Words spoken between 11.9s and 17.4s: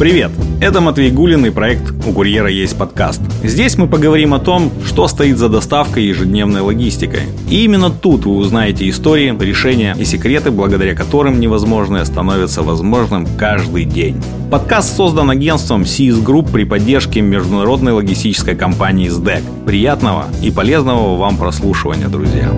становится возможным каждый день. Подкаст создан агентством CS Group при поддержке